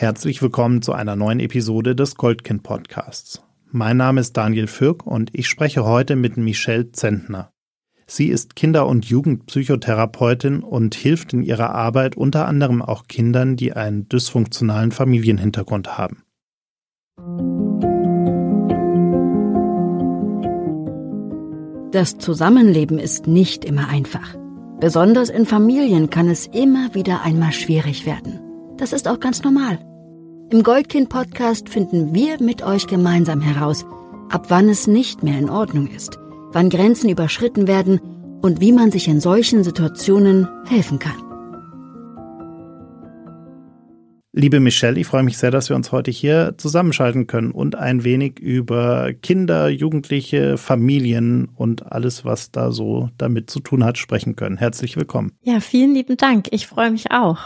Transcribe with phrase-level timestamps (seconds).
[0.00, 3.42] Herzlich willkommen zu einer neuen Episode des Goldkind Podcasts.
[3.70, 7.52] Mein Name ist Daniel Fürk und ich spreche heute mit Michelle Zentner.
[8.06, 13.74] Sie ist Kinder- und Jugendpsychotherapeutin und hilft in ihrer Arbeit unter anderem auch Kindern, die
[13.74, 16.22] einen dysfunktionalen Familienhintergrund haben.
[21.92, 24.34] Das Zusammenleben ist nicht immer einfach.
[24.80, 28.40] Besonders in Familien kann es immer wieder einmal schwierig werden.
[28.78, 29.78] Das ist auch ganz normal.
[30.52, 33.86] Im Goldkind-Podcast finden wir mit euch gemeinsam heraus,
[34.30, 36.18] ab wann es nicht mehr in Ordnung ist,
[36.50, 38.00] wann Grenzen überschritten werden
[38.42, 41.14] und wie man sich in solchen Situationen helfen kann.
[44.32, 48.02] Liebe Michelle, ich freue mich sehr, dass wir uns heute hier zusammenschalten können und ein
[48.02, 54.34] wenig über Kinder, Jugendliche, Familien und alles, was da so damit zu tun hat, sprechen
[54.34, 54.56] können.
[54.56, 55.30] Herzlich willkommen.
[55.42, 56.48] Ja, vielen lieben Dank.
[56.50, 57.38] Ich freue mich auch.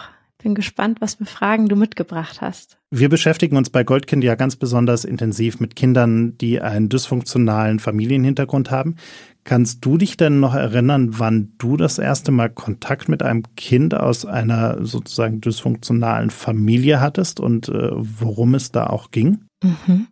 [0.45, 2.77] Bin gespannt, was für Fragen du mitgebracht hast.
[2.91, 8.71] Wir beschäftigen uns bei Goldkind ja ganz besonders intensiv mit Kindern, die einen dysfunktionalen Familienhintergrund
[8.71, 8.96] haben.
[9.45, 13.95] Kannst du dich denn noch erinnern, wann du das erste Mal Kontakt mit einem Kind
[13.95, 19.46] aus einer sozusagen dysfunktionalen Familie hattest und äh, worum es da auch ging?
[19.63, 20.09] Mhm.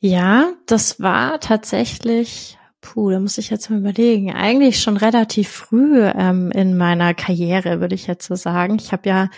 [0.00, 6.02] Ja, das war tatsächlich, puh, da muss ich jetzt mal überlegen, eigentlich schon relativ früh
[6.02, 8.76] ähm, in meiner Karriere, würde ich jetzt so sagen.
[8.76, 9.28] Ich habe ja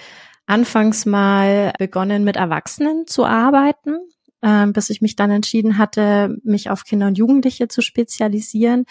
[0.47, 3.98] anfangs mal begonnen, mit Erwachsenen zu arbeiten
[4.42, 8.84] ähm, bis ich mich dann entschieden hatte, mich auf Kinder und Jugendliche zu spezialisieren.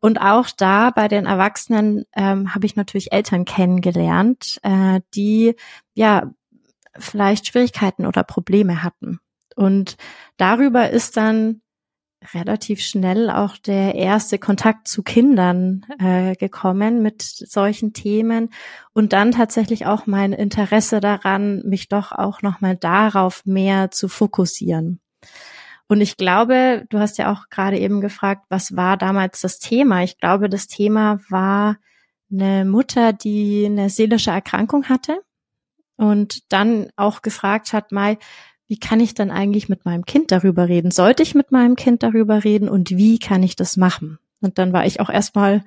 [0.00, 5.56] Und auch da bei den Erwachsenen ähm, habe ich natürlich Eltern kennengelernt, äh, die
[5.94, 6.30] ja
[6.96, 9.18] vielleicht Schwierigkeiten oder Probleme hatten.
[9.56, 9.96] Und
[10.36, 11.60] darüber ist dann
[12.32, 18.50] relativ schnell auch der erste Kontakt zu Kindern äh, gekommen mit solchen Themen
[18.92, 25.00] und dann tatsächlich auch mein Interesse daran, mich doch auch nochmal darauf mehr zu fokussieren.
[25.86, 30.02] Und ich glaube, du hast ja auch gerade eben gefragt, was war damals das Thema?
[30.02, 31.76] Ich glaube, das Thema war
[32.32, 35.20] eine Mutter, die eine seelische Erkrankung hatte
[35.96, 38.18] und dann auch gefragt hat, Mai,
[38.66, 40.90] wie kann ich dann eigentlich mit meinem Kind darüber reden?
[40.90, 44.18] Sollte ich mit meinem Kind darüber reden und wie kann ich das machen?
[44.40, 45.64] Und dann war ich auch erstmal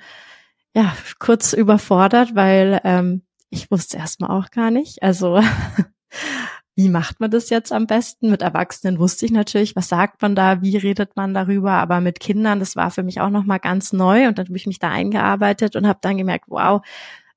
[0.76, 5.04] ja kurz überfordert, weil ähm, ich wusste erstmal auch gar nicht.
[5.04, 5.42] Also
[6.76, 8.30] wie macht man das jetzt am besten?
[8.30, 12.20] Mit Erwachsenen wusste ich natürlich, was sagt man da, wie redet man darüber, aber mit
[12.20, 14.90] Kindern, das war für mich auch nochmal ganz neu und dann habe ich mich da
[14.90, 16.82] eingearbeitet und habe dann gemerkt, wow,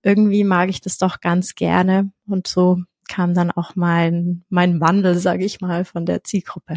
[0.02, 5.18] irgendwie mag ich das doch ganz gerne und so kam dann auch mein, mein Wandel,
[5.18, 6.76] sage ich mal, von der Zielgruppe.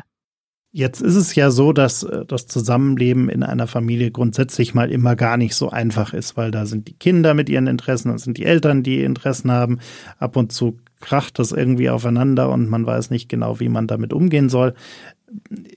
[0.75, 5.15] Jetzt ist es ja so, dass äh, das Zusammenleben in einer Familie grundsätzlich mal immer
[5.15, 8.39] gar nicht so einfach ist, weil da sind die Kinder mit ihren Interessen, da sind
[8.39, 9.79] die Eltern, die Interessen haben.
[10.17, 14.13] Ab und zu kracht das irgendwie aufeinander und man weiß nicht genau, wie man damit
[14.13, 14.73] umgehen soll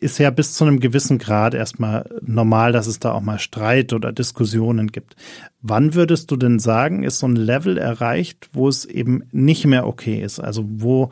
[0.00, 3.92] ist ja bis zu einem gewissen Grad erstmal normal, dass es da auch mal Streit
[3.92, 5.16] oder Diskussionen gibt.
[5.62, 9.86] Wann würdest du denn sagen, ist so ein Level erreicht, wo es eben nicht mehr
[9.86, 10.40] okay ist?
[10.40, 11.10] Also wo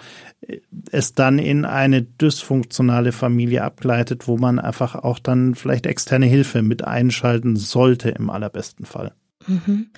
[0.90, 6.62] es dann in eine dysfunktionale Familie abgleitet, wo man einfach auch dann vielleicht externe Hilfe
[6.62, 9.12] mit einschalten sollte im allerbesten Fall?
[9.46, 9.90] Mhm.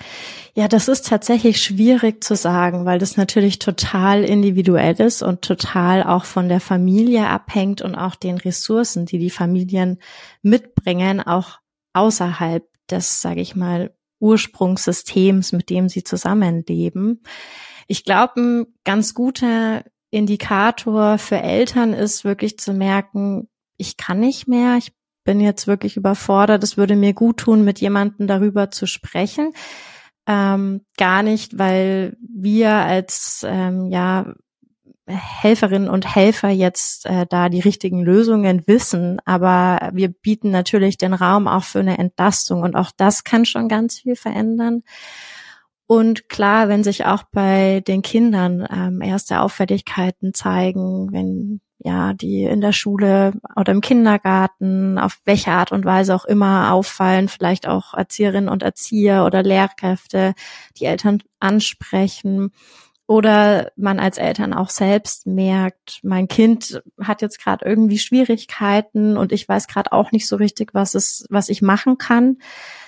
[0.55, 6.03] Ja, das ist tatsächlich schwierig zu sagen, weil das natürlich total individuell ist und total
[6.03, 9.99] auch von der Familie abhängt und auch den Ressourcen, die die Familien
[10.43, 11.59] mitbringen, auch
[11.93, 17.23] außerhalb des, sage ich mal, Ursprungssystems, mit dem sie zusammenleben.
[17.87, 24.49] Ich glaube, ein ganz guter Indikator für Eltern ist wirklich zu merken, ich kann nicht
[24.49, 24.93] mehr, ich
[25.27, 26.65] bin jetzt wirklich überfordert.
[26.65, 29.53] Es würde mir gut tun, mit jemandem darüber zu sprechen.
[30.27, 34.33] Ähm, gar nicht, weil wir als ähm, ja
[35.07, 41.15] Helferinnen und Helfer jetzt äh, da die richtigen Lösungen wissen, aber wir bieten natürlich den
[41.15, 44.83] Raum auch für eine Entlastung und auch das kann schon ganz viel verändern.
[45.87, 52.43] Und klar, wenn sich auch bei den Kindern ähm, erste Auffälligkeiten zeigen, wenn ja, die
[52.43, 57.69] in der Schule oder im Kindergarten, auf welche Art und Weise auch immer auffallen, vielleicht
[57.69, 60.35] auch Erzieherinnen und Erzieher oder Lehrkräfte,
[60.79, 62.51] die Eltern ansprechen
[63.07, 69.31] oder man als Eltern auch selbst merkt, mein Kind hat jetzt gerade irgendwie Schwierigkeiten und
[69.31, 72.39] ich weiß gerade auch nicht so richtig, was es, was ich machen kann.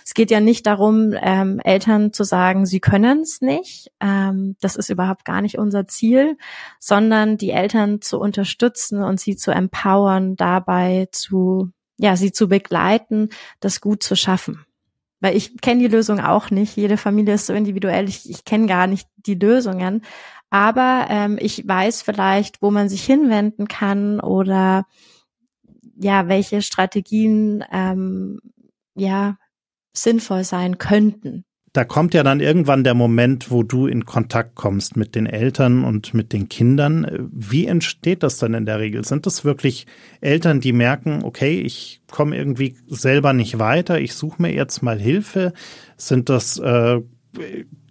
[0.04, 3.92] Es geht ja nicht darum, ähm, Eltern zu sagen, sie können es nicht.
[4.00, 6.36] Ähm, das ist überhaupt gar nicht unser Ziel,
[6.80, 13.28] sondern die Eltern zu unterstützen und sie zu empowern, dabei zu, ja, sie zu begleiten,
[13.60, 14.64] das gut zu schaffen
[15.20, 16.76] weil ich kenne die Lösung auch nicht.
[16.76, 18.08] Jede Familie ist so individuell.
[18.08, 20.02] Ich, ich kenne gar nicht die Lösungen.
[20.50, 24.86] Aber ähm, ich weiß vielleicht, wo man sich hinwenden kann oder
[26.00, 28.40] ja, welche Strategien ähm,
[28.94, 29.36] ja
[29.92, 31.44] sinnvoll sein könnten.
[31.72, 35.84] Da kommt ja dann irgendwann der Moment, wo du in Kontakt kommst mit den Eltern
[35.84, 37.28] und mit den Kindern.
[37.30, 39.04] Wie entsteht das dann in der Regel?
[39.04, 39.86] Sind das wirklich
[40.20, 44.98] Eltern, die merken, okay, ich komme irgendwie selber nicht weiter, ich suche mir jetzt mal
[44.98, 45.52] Hilfe?
[45.96, 47.00] Sind das äh,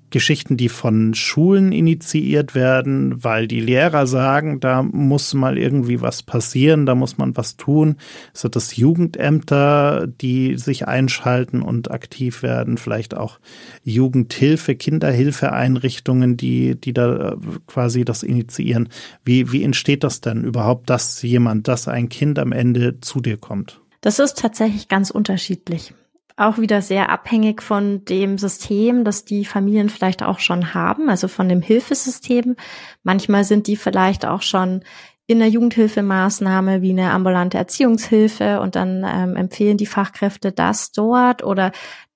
[0.09, 6.24] Geschichten, die von Schulen initiiert werden, weil die Lehrer sagen, da muss mal irgendwie was
[6.24, 7.98] passieren, da muss man was tun.
[8.33, 13.39] Sind das Jugendämter, die sich einschalten und aktiv werden, vielleicht auch
[13.83, 17.36] Jugendhilfe, Kinderhilfeeinrichtungen, die, die da äh,
[17.68, 18.89] quasi das initiieren.
[19.25, 23.38] Wie, wie entsteht das denn überhaupt, dass jemand, dass ein Kind am Ende zu dir
[23.38, 23.81] kommt?
[24.01, 25.94] Das ist tatsächlich ganz unterschiedlich
[26.38, 31.28] auch wieder sehr abhängig von dem System, das die Familien vielleicht auch schon haben, also
[31.28, 32.56] von dem Hilfesystem.
[33.04, 34.84] Manchmal sind die vielleicht auch schon
[35.25, 41.44] in der Jugendhilfemaßnahme wie eine ambulante Erziehungshilfe und dann ähm, empfehlen die Fachkräfte das dort
[41.44, 41.72] oder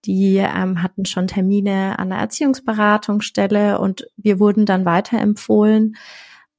[0.06, 5.98] die ähm, hatten schon Termine an der Erziehungsberatungsstelle und wir wurden dann weiterempfohlen.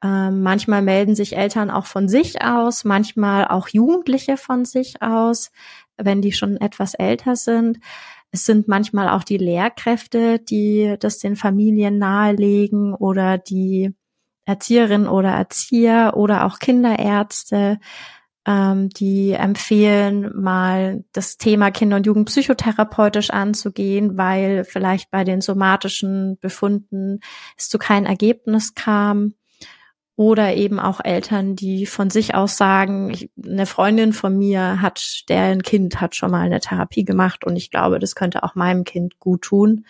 [0.02, 5.52] Ähm, manchmal melden sich Eltern auch von sich aus, manchmal auch Jugendliche von sich aus
[6.04, 7.78] wenn die schon etwas älter sind.
[8.30, 13.94] Es sind manchmal auch die Lehrkräfte, die das den Familien nahelegen oder die
[14.44, 17.78] Erzieherinnen oder Erzieher oder auch Kinderärzte,
[18.46, 26.38] ähm, die empfehlen, mal das Thema Kinder- und Jugendpsychotherapeutisch anzugehen, weil vielleicht bei den somatischen
[26.40, 27.20] Befunden
[27.56, 29.34] es zu kein Ergebnis kam.
[30.16, 35.62] Oder eben auch Eltern, die von sich aus sagen, eine Freundin von mir hat, deren
[35.62, 39.18] Kind hat schon mal eine Therapie gemacht und ich glaube, das könnte auch meinem Kind
[39.18, 39.86] gut tun.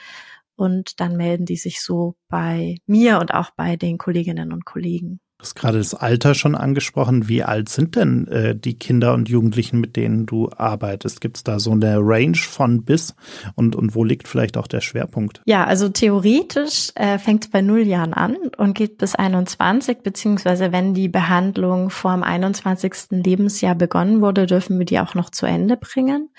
[0.55, 5.19] Und dann melden die sich so bei mir und auch bei den Kolleginnen und Kollegen.
[5.43, 7.29] Hast gerade das Alter schon angesprochen.
[7.29, 11.21] Wie alt sind denn äh, die Kinder und Jugendlichen, mit denen du arbeitest?
[11.21, 13.17] Gibt es da so eine Range von bis
[13.57, 15.43] und, und wo liegt vielleicht auch der Schwerpunkt?
[15.45, 20.71] Ja, also theoretisch äh, fängt es bei null Jahren an und geht bis 21, beziehungsweise
[20.71, 23.11] wenn die Behandlung vor dem 21.
[23.11, 26.31] Lebensjahr begonnen wurde, dürfen wir die auch noch zu Ende bringen.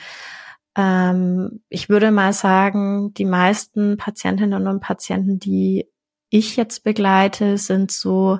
[0.78, 5.90] Ähm, ich würde mal sagen, die meisten Patientinnen und Patienten, die
[6.30, 8.40] ich jetzt begleite, sind so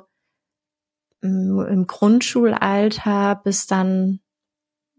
[1.24, 4.20] im Grundschulalter bis dann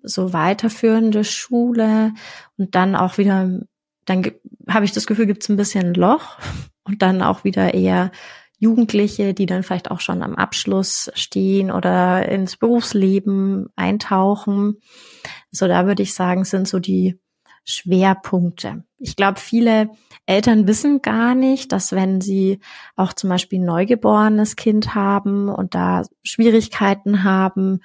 [0.02, 2.12] so weiterführende Schule
[2.56, 3.60] und dann auch wieder,
[4.04, 4.30] dann
[4.68, 6.38] habe ich das Gefühl, gibt es ein bisschen Loch
[6.84, 8.10] und dann auch wieder eher
[8.58, 14.80] Jugendliche, die dann vielleicht auch schon am Abschluss stehen oder ins Berufsleben eintauchen.
[15.50, 17.18] So, da würde ich sagen, sind so die
[17.64, 18.84] Schwerpunkte.
[19.04, 19.90] Ich glaube, viele
[20.24, 22.60] Eltern wissen gar nicht, dass wenn sie
[22.96, 27.80] auch zum Beispiel ein neugeborenes Kind haben und da Schwierigkeiten haben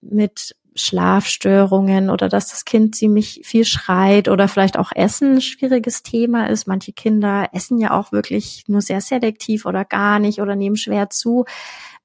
[0.00, 6.02] mit Schlafstörungen oder dass das Kind ziemlich viel schreit oder vielleicht auch Essen ein schwieriges
[6.02, 6.66] Thema ist.
[6.66, 11.08] Manche Kinder essen ja auch wirklich nur sehr selektiv oder gar nicht oder nehmen schwer
[11.08, 11.44] zu.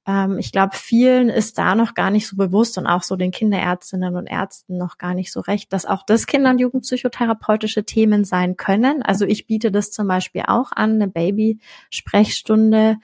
[0.06, 3.30] Ähm, ich glaube, vielen ist da noch gar nicht so bewusst und auch so den
[3.30, 8.24] Kinderärztinnen und Ärzten noch gar nicht so recht, dass auch das Kinder- und Jugendpsychotherapeutische Themen
[8.24, 9.02] sein können.
[9.02, 12.96] Also ich biete das zum Beispiel auch an, eine Babysprechstunde.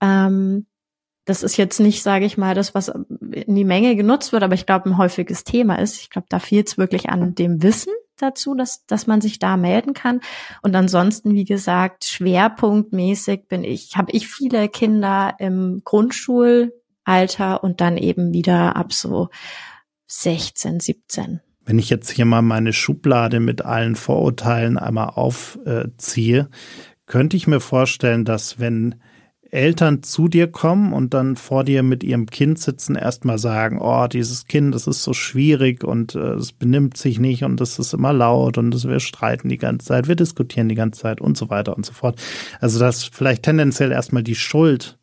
[0.00, 0.66] Ähm,
[1.24, 4.54] das ist jetzt nicht, sage ich mal, das, was in die Menge genutzt wird, aber
[4.54, 6.00] ich glaube, ein häufiges Thema ist.
[6.00, 9.56] Ich glaube, da fehlt es wirklich an dem Wissen dazu, dass, dass man sich da
[9.56, 10.20] melden kann.
[10.62, 17.96] Und ansonsten, wie gesagt, schwerpunktmäßig bin ich, habe ich viele Kinder im Grundschulalter und dann
[17.96, 19.28] eben wieder ab so
[20.06, 21.40] 16, 17.
[21.64, 26.48] Wenn ich jetzt hier mal meine Schublade mit allen Vorurteilen einmal aufziehe,
[27.06, 29.00] könnte ich mir vorstellen, dass wenn
[29.52, 34.06] Eltern zu dir kommen und dann vor dir mit ihrem Kind sitzen, erstmal sagen, oh,
[34.06, 37.92] dieses Kind, das ist so schwierig und äh, es benimmt sich nicht und es ist
[37.92, 41.50] immer laut und wir streiten die ganze Zeit, wir diskutieren die ganze Zeit und so
[41.50, 42.18] weiter und so fort.
[42.60, 44.98] Also dass vielleicht tendenziell erstmal die Schuld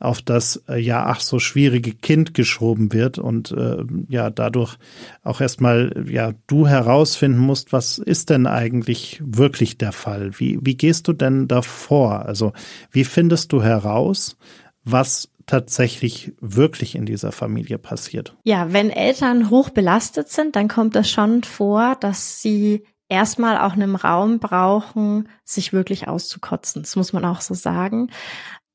[0.00, 4.76] auf das äh, ja ach so schwierige Kind geschoben wird und äh, ja dadurch
[5.22, 10.32] auch erstmal ja du herausfinden musst, was ist denn eigentlich wirklich der Fall?
[10.38, 12.26] Wie wie gehst du denn davor?
[12.26, 12.52] Also
[12.90, 14.36] wie findest du heraus,
[14.84, 18.36] was tatsächlich wirklich in dieser Familie passiert?
[18.44, 23.72] Ja, wenn Eltern hoch belastet sind, dann kommt es schon vor, dass sie erstmal auch
[23.72, 26.82] einen Raum brauchen, sich wirklich auszukotzen.
[26.82, 28.10] Das muss man auch so sagen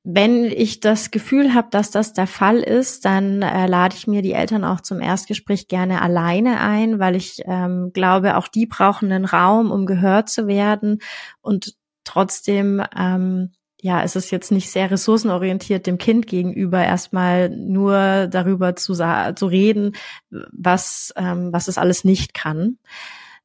[0.04, 4.22] wenn ich das Gefühl habe, dass das der Fall ist, dann äh, lade ich mir
[4.22, 9.12] die Eltern auch zum Erstgespräch gerne alleine ein, weil ich ähm, glaube, auch die brauchen
[9.12, 11.00] einen Raum, um gehört zu werden
[11.42, 13.52] und trotzdem ähm,
[13.84, 19.46] ja, es ist jetzt nicht sehr ressourcenorientiert dem Kind gegenüber erstmal nur darüber zu, zu
[19.46, 19.98] reden,
[20.30, 22.78] was, ähm, was es alles nicht kann.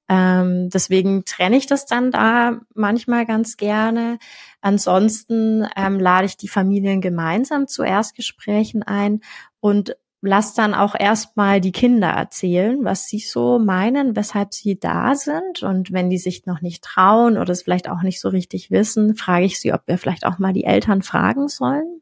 [0.09, 4.19] Ähm, deswegen trenne ich das dann da manchmal ganz gerne.
[4.61, 9.21] Ansonsten ähm, lade ich die Familien gemeinsam zu Erstgesprächen ein
[9.61, 15.15] und lass dann auch erstmal die Kinder erzählen, was sie so meinen, weshalb sie da
[15.15, 15.63] sind.
[15.63, 19.15] Und wenn die sich noch nicht trauen oder es vielleicht auch nicht so richtig wissen,
[19.15, 22.01] frage ich sie, ob wir vielleicht auch mal die Eltern fragen sollen.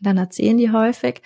[0.00, 1.22] Dann erzählen die häufig.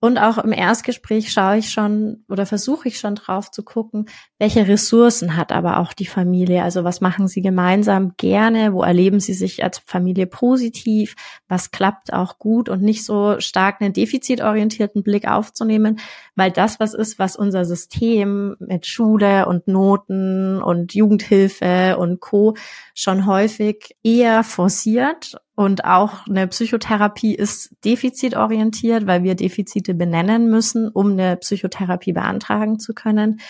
[0.00, 4.68] Und auch im Erstgespräch schaue ich schon oder versuche ich schon drauf zu gucken, welche
[4.68, 6.62] Ressourcen hat aber auch die Familie.
[6.62, 8.72] Also was machen sie gemeinsam gerne?
[8.72, 11.16] Wo erleben sie sich als Familie positiv?
[11.48, 15.98] Was klappt auch gut und nicht so stark einen defizitorientierten Blick aufzunehmen,
[16.36, 22.54] weil das was ist, was unser System mit Schule und Noten und Jugendhilfe und Co
[22.94, 30.88] schon häufig eher forciert und auch eine Psychotherapie ist defizitorientiert, weil wir Defizite benennen müssen,
[30.88, 33.40] um eine Psychotherapie beantragen zu können.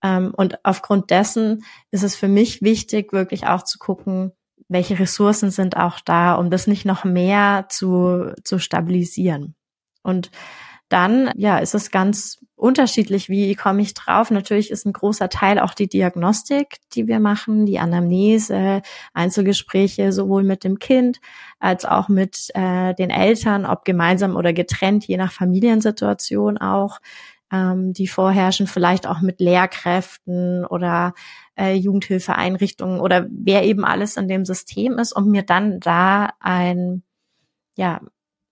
[0.00, 4.30] Ähm, und aufgrund dessen ist es für mich wichtig, wirklich auch zu gucken,
[4.68, 9.56] welche Ressourcen sind auch da, um das nicht noch mehr zu, zu stabilisieren.
[10.04, 10.30] Und
[10.88, 14.30] dann, ja, ist es ganz unterschiedlich, wie komme ich drauf.
[14.30, 18.82] Natürlich ist ein großer Teil auch die Diagnostik, die wir machen, die Anamnese,
[19.14, 21.20] Einzelgespräche sowohl mit dem Kind
[21.58, 27.00] als auch mit äh, den Eltern, ob gemeinsam oder getrennt, je nach Familiensituation auch,
[27.50, 31.14] ähm, die vorherrschen, vielleicht auch mit Lehrkräften oder
[31.58, 37.02] äh, Jugendhilfeeinrichtungen oder wer eben alles in dem System ist, um mir dann da ein,
[37.76, 38.00] ja,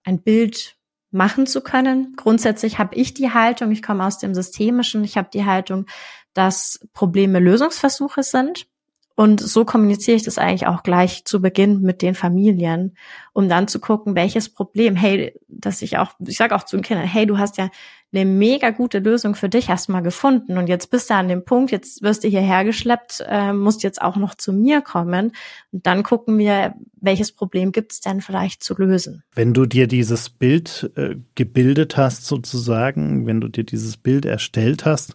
[0.04, 0.77] ein Bild
[1.10, 2.14] machen zu können.
[2.16, 5.86] Grundsätzlich habe ich die Haltung, ich komme aus dem Systemischen, ich habe die Haltung,
[6.34, 8.66] dass Probleme Lösungsversuche sind.
[9.14, 12.96] Und so kommuniziere ich das eigentlich auch gleich zu Beginn mit den Familien,
[13.32, 16.84] um dann zu gucken, welches Problem, hey, dass ich auch, ich sage auch zu den
[16.84, 17.68] Kindern, hey, du hast ja
[18.12, 21.70] eine mega gute Lösung für dich erstmal gefunden und jetzt bist du an dem Punkt,
[21.70, 25.32] jetzt wirst du hierher geschleppt, äh, musst jetzt auch noch zu mir kommen
[25.72, 29.22] und dann gucken wir, welches Problem gibt es denn vielleicht zu lösen.
[29.34, 34.86] Wenn du dir dieses Bild äh, gebildet hast sozusagen, wenn du dir dieses Bild erstellt
[34.86, 35.14] hast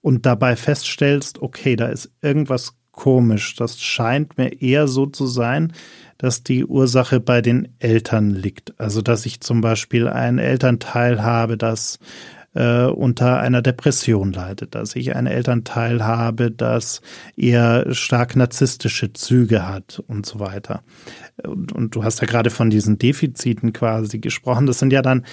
[0.00, 3.56] und dabei feststellst, okay, da ist irgendwas komisch.
[3.56, 5.72] Das scheint mir eher so zu sein,
[6.18, 8.78] dass die Ursache bei den Eltern liegt.
[8.78, 11.98] Also dass ich zum Beispiel einen Elternteil habe, das
[12.54, 17.00] äh, unter einer Depression leidet, dass ich einen Elternteil habe, das
[17.36, 20.82] eher stark narzisstische Züge hat und so weiter.
[21.42, 24.66] Und, und du hast ja gerade von diesen Defiziten quasi gesprochen.
[24.66, 25.24] Das sind ja dann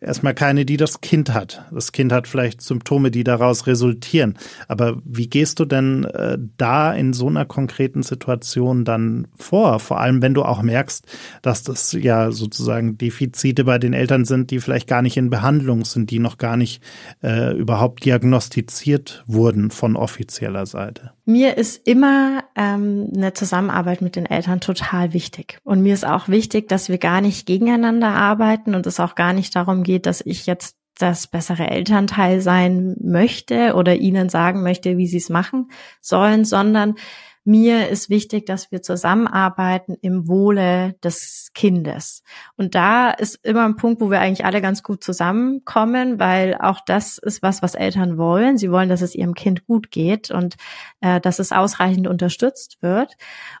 [0.00, 1.64] erstmal keine, die das Kind hat.
[1.72, 4.38] Das Kind hat vielleicht Symptome, die daraus resultieren.
[4.68, 9.78] Aber wie gehst du denn äh, da in so einer konkreten Situation dann vor?
[9.80, 11.06] Vor allem, wenn du auch merkst,
[11.42, 15.84] dass das ja sozusagen Defizite bei den Eltern sind, die vielleicht gar nicht in Behandlung
[15.84, 16.82] sind, die noch gar nicht
[17.22, 21.12] äh, überhaupt diagnostiziert wurden von offizieller Seite.
[21.24, 25.60] Mir ist immer ähm, eine Zusammenarbeit mit den Eltern total wichtig.
[25.62, 29.32] Und mir ist auch wichtig, dass wir gar nicht gegeneinander arbeiten und es auch gar
[29.32, 34.96] nicht darum geht, dass ich jetzt das bessere Elternteil sein möchte oder ihnen sagen möchte,
[34.98, 36.96] wie sie es machen sollen, sondern
[37.44, 42.22] mir ist wichtig, dass wir zusammenarbeiten im Wohle des Kindes.
[42.56, 46.80] Und da ist immer ein Punkt, wo wir eigentlich alle ganz gut zusammenkommen, weil auch
[46.86, 48.58] das ist was, was Eltern wollen.
[48.58, 50.56] Sie wollen, dass es ihrem Kind gut geht und
[51.00, 53.16] äh, dass es ausreichend unterstützt wird.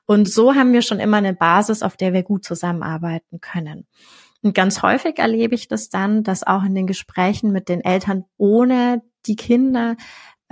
[0.06, 3.86] Und so haben wir schon immer eine Basis, auf der wir gut zusammenarbeiten können.
[4.42, 8.24] Und ganz häufig erlebe ich das dann, dass auch in den Gesprächen mit den Eltern
[8.36, 9.96] ohne die Kinder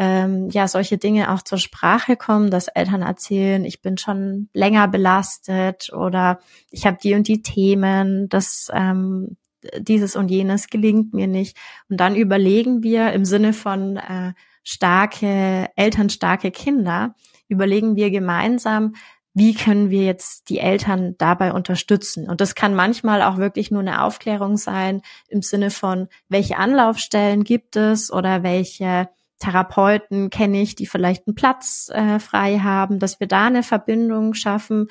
[0.00, 4.88] ähm, ja solche Dinge auch zur Sprache kommen, dass Eltern erzählen, ich bin schon länger
[4.88, 6.40] belastet oder
[6.71, 9.37] ich habe die und die Themen, dass ähm,
[9.76, 11.54] dieses und jenes gelingt mir nicht.
[11.90, 14.33] Und dann überlegen wir im Sinne von äh,
[14.64, 17.14] starke Eltern, starke Kinder,
[17.49, 18.95] überlegen wir gemeinsam,
[19.35, 22.26] wie können wir jetzt die Eltern dabei unterstützen?
[22.26, 27.45] Und das kann manchmal auch wirklich nur eine Aufklärung sein im Sinne von, welche Anlaufstellen
[27.45, 33.18] gibt es oder welche Therapeuten kenne ich, die vielleicht einen Platz äh, frei haben, dass
[33.18, 34.87] wir da eine Verbindung schaffen,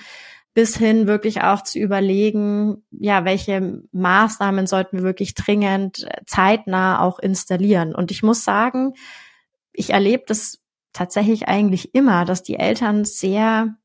[0.53, 6.99] bis hin wirklich auch zu überlegen, ja, welche Maßnahmen sollten wir wirklich dringend äh, zeitnah
[7.01, 7.95] auch installieren.
[7.95, 8.93] Und ich muss sagen,
[9.71, 10.59] ich erlebe das
[10.91, 13.75] tatsächlich eigentlich immer, dass die Eltern sehr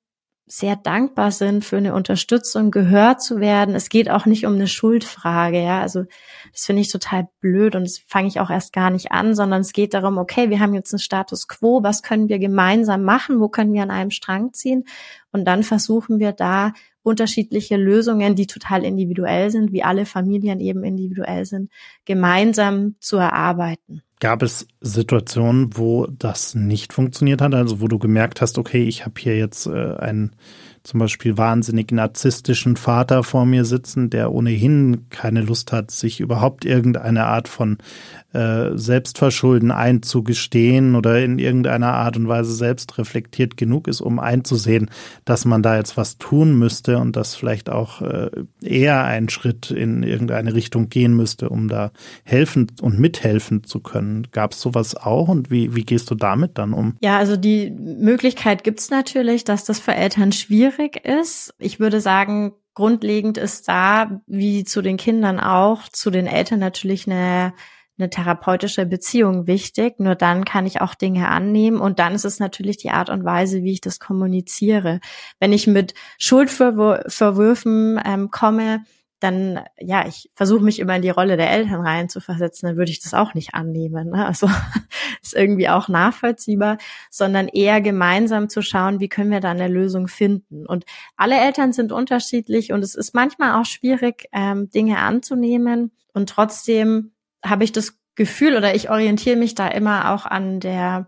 [0.47, 3.75] sehr dankbar sind für eine Unterstützung, gehört zu werden.
[3.75, 5.81] Es geht auch nicht um eine Schuldfrage, ja.
[5.81, 6.05] Also
[6.53, 9.63] das finde ich total blöd und das fange ich auch erst gar nicht an, sondern
[9.63, 13.41] es geht darum, okay, wir haben jetzt einen Status quo, was können wir gemeinsam machen,
[13.41, 14.85] wo können wir an einem Strang ziehen?
[15.33, 16.73] Und dann versuchen wir da
[17.05, 21.71] unterschiedliche Lösungen, die total individuell sind, wie alle Familien eben individuell sind,
[22.05, 24.03] gemeinsam zu erarbeiten.
[24.21, 27.55] Gab es Situationen, wo das nicht funktioniert hat?
[27.55, 30.35] Also wo du gemerkt hast, okay, ich habe hier jetzt äh, einen
[30.83, 36.65] zum Beispiel wahnsinnig narzisstischen Vater vor mir sitzen, der ohnehin keine Lust hat, sich überhaupt
[36.65, 37.79] irgendeine Art von
[38.35, 44.91] äh, Selbstverschulden einzugestehen oder in irgendeiner Art und Weise selbst reflektiert genug ist, um einzusehen,
[45.25, 48.31] dass man da jetzt was tun müsste und dass vielleicht auch äh,
[48.63, 51.93] eher ein Schritt in irgendeine Richtung gehen müsste, um da
[52.25, 54.27] helfen und mithelfen zu können.
[54.33, 56.97] Gab es sowas auch und wie, wie gehst du damit dann um?
[57.03, 61.55] Ja, also die Möglichkeit gibt es natürlich, dass das für Eltern schwierig ist.
[61.59, 67.07] Ich würde sagen, grundlegend ist da, wie zu den Kindern auch, zu den Eltern natürlich
[67.07, 67.55] eine
[67.99, 70.01] eine therapeutische Beziehung wichtig.
[70.01, 73.25] Nur dann kann ich auch Dinge annehmen und dann ist es natürlich die Art und
[73.25, 75.01] Weise, wie ich das kommuniziere.
[75.39, 78.85] Wenn ich mit Schuldverwürfen ähm, komme,
[79.25, 83.01] dann, ja, ich versuche mich immer in die Rolle der Eltern reinzuversetzen, dann würde ich
[83.01, 84.11] das auch nicht annehmen.
[84.11, 84.27] Ne?
[84.27, 84.51] Also
[85.23, 86.77] ist irgendwie auch nachvollziehbar,
[87.11, 90.67] sondern eher gemeinsam zu schauen, wie können wir da eine Lösung finden.
[90.67, 90.85] Und
[91.17, 97.14] alle Eltern sind unterschiedlich und es ist manchmal auch schwierig, ähm, Dinge anzunehmen und trotzdem
[97.45, 101.07] habe ich das Gefühl oder ich orientiere mich da immer auch an der,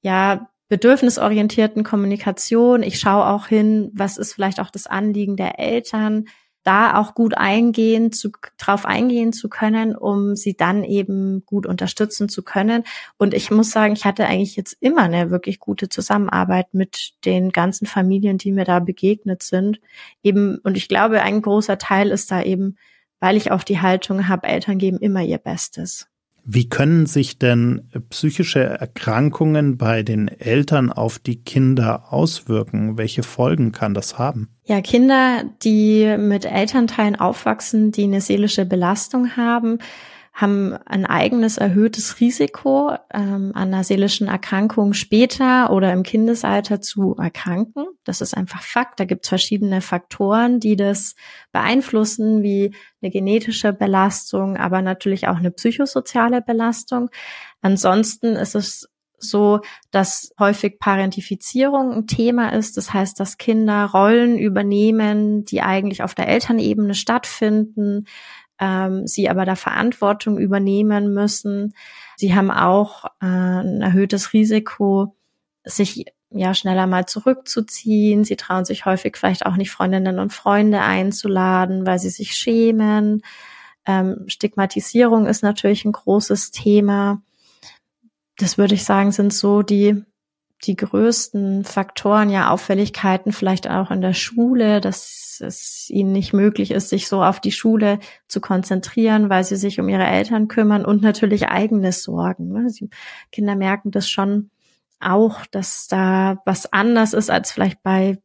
[0.00, 2.82] ja, bedürfnisorientierten Kommunikation.
[2.82, 6.26] Ich schaue auch hin, was ist vielleicht auch das Anliegen der Eltern,
[6.62, 12.28] da auch gut eingehen zu, drauf eingehen zu können, um sie dann eben gut unterstützen
[12.28, 12.84] zu können.
[13.16, 17.50] Und ich muss sagen, ich hatte eigentlich jetzt immer eine wirklich gute Zusammenarbeit mit den
[17.52, 19.80] ganzen Familien, die mir da begegnet sind.
[20.22, 22.76] Eben, und ich glaube, ein großer Teil ist da eben
[23.20, 26.06] weil ich auch die Haltung habe, Eltern geben immer ihr Bestes.
[26.50, 32.96] Wie können sich denn psychische Erkrankungen bei den Eltern auf die Kinder auswirken?
[32.96, 34.48] Welche Folgen kann das haben?
[34.64, 39.78] Ja, Kinder, die mit Elternteilen aufwachsen, die eine seelische Belastung haben,
[40.40, 47.16] haben ein eigenes erhöhtes Risiko, ähm, an einer seelischen Erkrankung später oder im Kindesalter zu
[47.16, 47.86] erkranken.
[48.04, 49.00] Das ist einfach Fakt.
[49.00, 51.16] Da gibt es verschiedene Faktoren, die das
[51.50, 57.10] beeinflussen, wie eine genetische Belastung, aber natürlich auch eine psychosoziale Belastung.
[57.60, 59.58] Ansonsten ist es so,
[59.90, 62.76] dass häufig Parentifizierung ein Thema ist.
[62.76, 68.04] Das heißt, dass Kinder Rollen übernehmen, die eigentlich auf der Elternebene stattfinden,
[68.58, 71.74] ähm, sie aber da Verantwortung übernehmen müssen.
[72.16, 75.14] Sie haben auch äh, ein erhöhtes Risiko,
[75.64, 78.24] sich ja schneller mal zurückzuziehen.
[78.24, 83.22] Sie trauen sich häufig vielleicht auch nicht Freundinnen und Freunde einzuladen, weil sie sich schämen.
[83.86, 87.22] Ähm, Stigmatisierung ist natürlich ein großes Thema.
[88.36, 90.04] Das würde ich sagen, sind so die
[90.64, 96.72] die größten Faktoren, ja Auffälligkeiten vielleicht auch in der Schule, dass es ihnen nicht möglich
[96.72, 100.84] ist, sich so auf die Schule zu konzentrieren, weil sie sich um ihre Eltern kümmern
[100.84, 102.48] und natürlich eigene Sorgen.
[102.52, 102.68] Ne?
[103.30, 104.50] Kinder merken das schon
[105.00, 108.18] auch, dass da was anders ist als vielleicht bei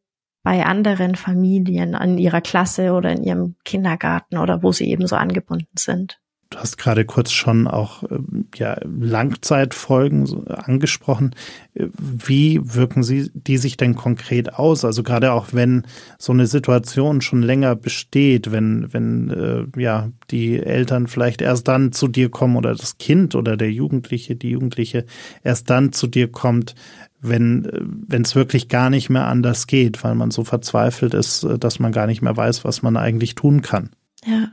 [0.43, 5.15] bei anderen Familien an ihrer Klasse oder in ihrem Kindergarten oder wo sie eben so
[5.15, 6.19] angebunden sind.
[6.54, 11.34] Du hast gerade kurz schon auch ähm, ja, Langzeitfolgen angesprochen.
[11.74, 14.86] Wie wirken sie die sich denn konkret aus?
[14.86, 15.88] Also gerade auch wenn
[16.20, 21.92] so eine Situation schon länger besteht, wenn wenn äh, ja die Eltern vielleicht erst dann
[21.92, 25.06] zu dir kommen oder das Kind oder der Jugendliche, die Jugendliche
[25.44, 26.76] erst dann zu dir kommt,
[27.20, 27.66] wenn
[28.12, 31.80] äh, es wirklich gar nicht mehr anders geht, weil man so verzweifelt ist, äh, dass
[31.80, 33.89] man gar nicht mehr weiß, was man eigentlich tun kann.
[34.26, 34.50] Ja,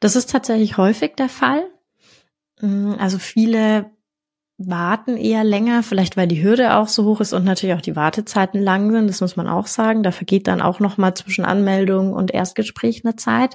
[0.00, 1.64] das ist tatsächlich häufig der Fall.
[2.60, 3.90] Mm, also viele
[4.56, 7.96] warten eher länger, vielleicht weil die Hürde auch so hoch ist und natürlich auch die
[7.96, 10.02] Wartezeiten lang sind, das muss man auch sagen.
[10.02, 13.54] Da vergeht dann auch noch mal zwischen Anmeldung und Erstgespräch eine Zeit.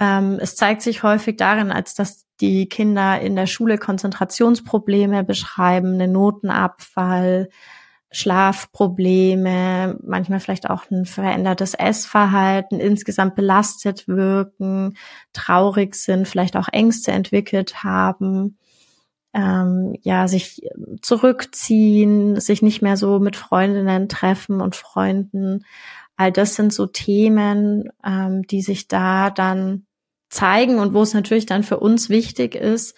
[0.00, 5.94] Ähm, es zeigt sich häufig darin, als dass die Kinder in der Schule Konzentrationsprobleme beschreiben,
[5.94, 7.48] einen Notenabfall,
[8.12, 14.96] Schlafprobleme, manchmal vielleicht auch ein verändertes Essverhalten, insgesamt belastet wirken,
[15.32, 18.58] traurig sind, vielleicht auch Ängste entwickelt haben,
[19.34, 20.60] ähm, ja, sich
[21.00, 25.64] zurückziehen, sich nicht mehr so mit Freundinnen treffen und Freunden.
[26.16, 29.86] All das sind so Themen, ähm, die sich da dann
[30.28, 32.94] zeigen und wo es natürlich dann für uns wichtig ist,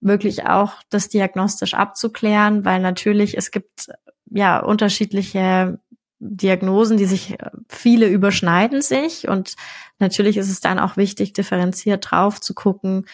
[0.00, 3.88] wirklich auch das diagnostisch abzuklären, weil natürlich es gibt
[4.30, 5.78] ja unterschiedliche
[6.20, 9.54] Diagnosen, die sich, äh, viele überschneiden sich und
[9.98, 13.06] natürlich ist es dann auch wichtig, differenziert drauf zu gucken,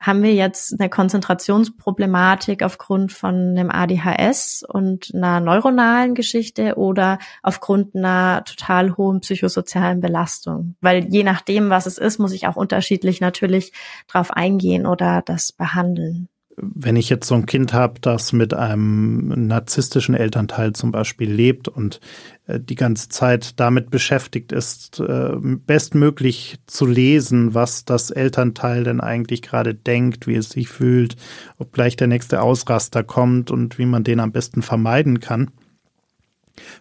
[0.00, 7.96] haben wir jetzt eine Konzentrationsproblematik aufgrund von einem ADHS und einer neuronalen Geschichte oder aufgrund
[7.96, 10.76] einer total hohen psychosozialen Belastung?
[10.80, 13.72] Weil je nachdem, was es ist, muss ich auch unterschiedlich natürlich
[14.06, 16.28] drauf eingehen oder das behandeln
[16.60, 21.68] wenn ich jetzt so ein Kind habe, das mit einem narzisstischen Elternteil zum Beispiel lebt
[21.68, 22.00] und
[22.46, 29.00] äh, die ganze Zeit damit beschäftigt ist, äh, bestmöglich zu lesen, was das Elternteil denn
[29.00, 31.16] eigentlich gerade denkt, wie es sich fühlt,
[31.58, 35.50] ob gleich der nächste Ausraster kommt und wie man den am besten vermeiden kann,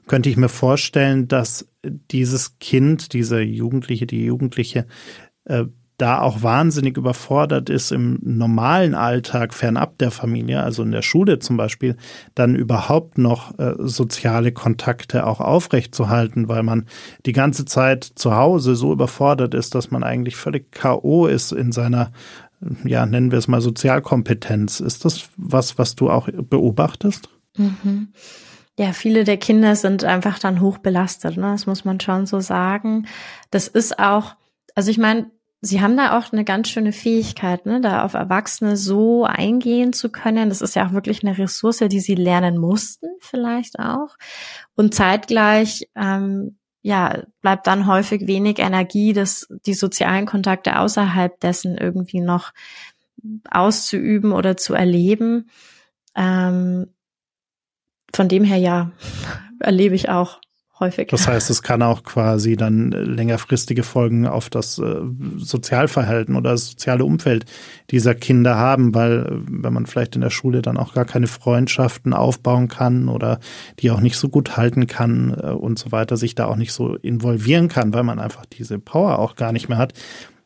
[0.08, 4.88] könnte ich mir vorstellen, dass dieses Kind, dieser Jugendliche, die Jugendliche,
[5.46, 5.66] äh,
[5.98, 11.40] da auch wahnsinnig überfordert ist im normalen Alltag fernab der Familie, also in der Schule
[11.40, 11.98] zum Beispiel,
[12.36, 16.86] dann überhaupt noch äh, soziale Kontakte auch aufrechtzuerhalten, weil man
[17.26, 21.26] die ganze Zeit zu Hause so überfordert ist, dass man eigentlich völlig K.O.
[21.26, 22.12] ist in seiner,
[22.84, 24.80] ja, nennen wir es mal Sozialkompetenz.
[24.80, 27.30] Ist das was, was du auch beobachtest?
[27.58, 28.10] Mhm.
[28.78, 31.54] Ja, viele der Kinder sind einfach dann hoch belastet, ne?
[31.54, 33.08] das muss man schon so sagen.
[33.50, 34.36] Das ist auch,
[34.76, 35.32] also ich meine,
[35.62, 40.10] Sie haben da auch eine ganz schöne Fähigkeit, ne, da auf Erwachsene so eingehen zu
[40.10, 40.50] können.
[40.50, 44.16] Das ist ja auch wirklich eine Ressource, die sie lernen mussten, vielleicht auch.
[44.76, 51.76] Und zeitgleich, ähm, ja, bleibt dann häufig wenig Energie, das, die sozialen Kontakte außerhalb dessen
[51.76, 52.54] irgendwie noch
[53.50, 55.50] auszuüben oder zu erleben.
[56.16, 56.94] Ähm,
[58.14, 58.92] von dem her ja,
[59.60, 60.40] erlebe ich auch
[60.80, 61.08] häufig.
[61.08, 65.02] Das heißt, es kann auch quasi dann längerfristige Folgen auf das äh,
[65.38, 67.46] Sozialverhalten oder das soziale Umfeld
[67.92, 71.28] dieser Kinder haben, weil äh, wenn man vielleicht in der Schule dann auch gar keine
[71.28, 73.40] Freundschaften aufbauen kann oder
[73.80, 76.74] die auch nicht so gut halten kann äh, und so weiter, sich da auch nicht
[76.74, 79.94] so involvieren kann, weil man einfach diese Power auch gar nicht mehr hat,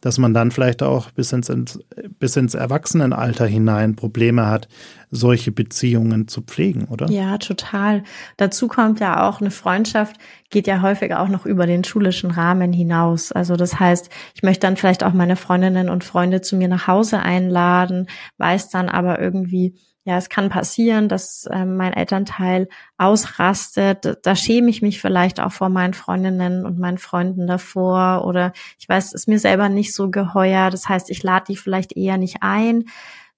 [0.01, 1.79] dass man dann vielleicht auch bis ins,
[2.19, 4.67] bis ins Erwachsenenalter hinein Probleme hat,
[5.11, 7.09] solche Beziehungen zu pflegen, oder?
[7.09, 8.03] Ja, total.
[8.37, 10.17] Dazu kommt ja auch eine Freundschaft,
[10.49, 13.31] geht ja häufig auch noch über den schulischen Rahmen hinaus.
[13.31, 16.87] Also das heißt, ich möchte dann vielleicht auch meine Freundinnen und Freunde zu mir nach
[16.87, 24.17] Hause einladen, weiß dann aber irgendwie, ja, es kann passieren, dass äh, mein Elternteil ausrastet.
[24.23, 28.25] Da schäme ich mich vielleicht auch vor meinen Freundinnen und meinen Freunden davor.
[28.25, 30.71] Oder ich weiß, es ist mir selber nicht so geheuer.
[30.71, 32.85] Das heißt, ich lade die vielleicht eher nicht ein.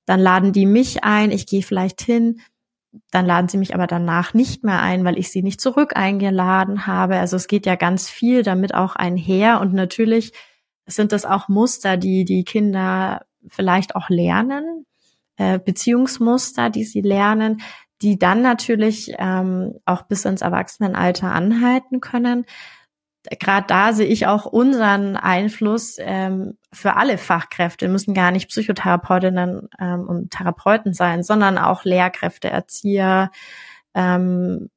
[0.05, 1.31] Dann laden die mich ein.
[1.31, 2.39] Ich gehe vielleicht hin.
[3.11, 6.87] Dann laden sie mich aber danach nicht mehr ein, weil ich sie nicht zurück eingeladen
[6.87, 7.17] habe.
[7.17, 9.59] Also es geht ja ganz viel damit auch einher.
[9.59, 10.31] Und natürlich
[10.85, 14.85] sind das auch Muster, die die Kinder vielleicht auch lernen
[15.37, 17.61] äh, Beziehungsmuster, die sie lernen,
[18.01, 22.45] die dann natürlich ähm, auch bis ins Erwachsenenalter anhalten können.
[23.39, 29.69] Gerade da sehe ich auch unseren Einfluss ähm, für alle Fachkräfte, müssen gar nicht Psychotherapeutinnen
[29.79, 33.31] ähm, und Therapeuten sein, sondern auch Lehrkräfte, Erzieher,
[33.93, 34.69] ähm,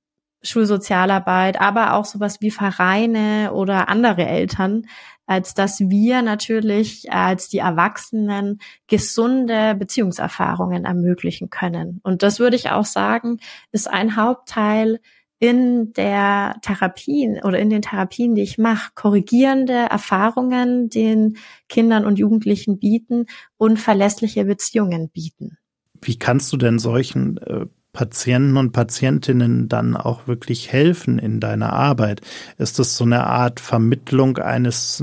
[0.42, 4.86] Schulsozialarbeit, aber auch sowas wie Vereine oder andere Eltern,
[5.26, 12.00] als dass wir natürlich als die Erwachsenen gesunde Beziehungserfahrungen ermöglichen können.
[12.02, 13.38] Und das würde ich auch sagen,
[13.72, 15.00] ist ein Hauptteil
[15.38, 21.36] in der Therapien oder in den Therapien, die ich mache, korrigierende Erfahrungen den
[21.68, 23.26] Kindern und Jugendlichen bieten
[23.58, 25.58] und verlässliche Beziehungen bieten.
[26.00, 31.72] Wie kannst du denn solchen äh, Patienten und Patientinnen dann auch wirklich helfen in deiner
[31.72, 32.20] Arbeit?
[32.58, 35.02] Ist das so eine Art Vermittlung eines,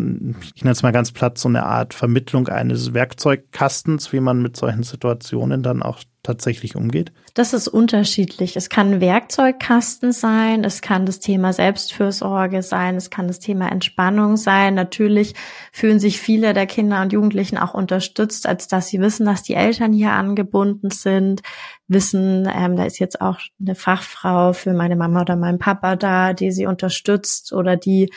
[0.55, 4.55] ich nenne es mal ganz platt, so eine Art Vermittlung eines Werkzeugkastens, wie man mit
[4.55, 7.11] solchen Situationen dann auch tatsächlich umgeht?
[7.33, 8.55] Das ist unterschiedlich.
[8.55, 13.69] Es kann ein Werkzeugkasten sein, es kann das Thema Selbstfürsorge sein, es kann das Thema
[13.69, 14.73] Entspannung sein.
[14.73, 15.35] Natürlich
[15.73, 19.55] fühlen sich viele der Kinder und Jugendlichen auch unterstützt, als dass sie wissen, dass die
[19.55, 21.41] Eltern hier angebunden sind,
[21.87, 26.33] wissen, ähm, da ist jetzt auch eine Fachfrau für meine Mama oder meinen Papa da,
[26.33, 28.09] die sie unterstützt oder die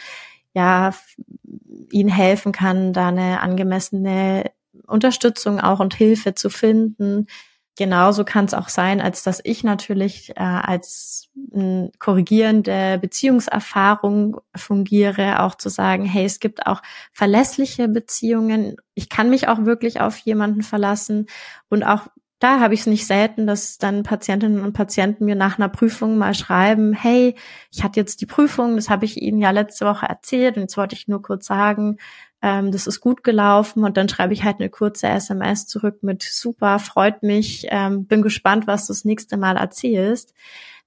[0.55, 0.95] ja
[1.91, 4.51] ihnen helfen kann, da eine angemessene
[4.87, 7.27] Unterstützung auch und Hilfe zu finden
[7.77, 15.43] genauso kann es auch sein, als dass ich natürlich äh, als äh, korrigierende Beziehungserfahrung fungiere,
[15.43, 18.77] auch zu sagen, hey, es gibt auch verlässliche Beziehungen.
[18.95, 21.27] Ich kann mich auch wirklich auf jemanden verlassen
[21.69, 22.09] und auch
[22.39, 26.19] da habe ich es nicht selten, dass dann Patientinnen und Patienten mir nach einer Prüfung
[26.19, 27.35] mal schreiben, hey,
[27.73, 30.77] ich hatte jetzt die Prüfung, das habe ich Ihnen ja letzte Woche erzählt und jetzt
[30.77, 31.97] wollte ich nur kurz sagen,
[32.43, 36.23] ähm, das ist gut gelaufen und dann schreibe ich halt eine kurze SMS zurück mit
[36.23, 40.35] super, freut mich, ähm, bin gespannt, was du das nächste Mal erzählst.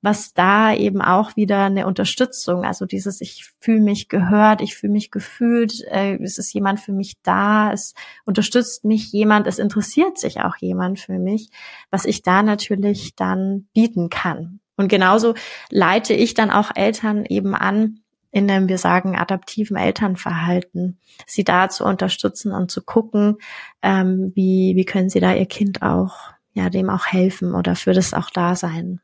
[0.01, 4.93] was da eben auch wieder eine Unterstützung, also dieses, ich fühle mich gehört, ich fühle
[4.93, 7.93] mich gefühlt, äh, es ist jemand für mich da, es
[8.25, 11.49] unterstützt mich jemand, es interessiert sich auch jemand für mich,
[11.91, 14.61] was ich da natürlich dann bieten kann.
[14.77, 15.33] Und genauso
[15.69, 17.99] leite ich dann auch Eltern eben an,
[18.31, 23.37] in einem, wir sagen, adaptiven Elternverhalten, sie da zu unterstützen und zu gucken,
[23.81, 26.15] ähm, wie, wie können sie da ihr Kind auch,
[26.53, 29.01] ja, dem auch helfen oder für das auch da sein.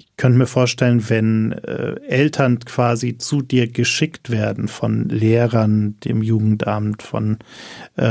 [0.00, 6.22] Ich könnte mir vorstellen, wenn äh, Eltern quasi zu dir geschickt werden von Lehrern, dem
[6.22, 7.38] Jugendamt, von
[7.96, 8.04] äh,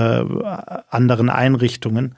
[0.89, 2.15] anderen Einrichtungen,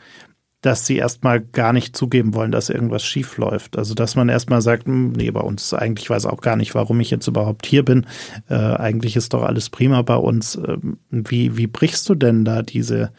[0.61, 3.77] dass sie erstmal gar nicht zugeben wollen, dass irgendwas schief läuft.
[3.77, 6.99] Also dass man erstmal sagt, hm, nee, bei uns eigentlich weiß auch gar nicht, warum
[6.99, 8.05] ich jetzt überhaupt hier bin.
[8.49, 10.55] Äh, eigentlich ist doch alles prima bei uns.
[10.55, 13.13] Ähm, wie, wie brichst du denn da diese,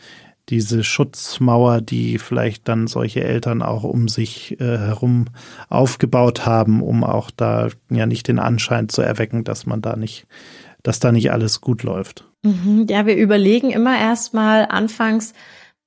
[0.51, 5.27] diese Schutzmauer, die vielleicht dann solche Eltern auch um sich äh, herum
[5.71, 10.27] aufgebaut haben, um auch da ja nicht den Anschein zu erwecken, dass man da nicht,
[10.83, 12.27] dass da nicht alles gut läuft?
[12.43, 15.35] Mhm, ja, wir überlegen immer erstmal anfangs,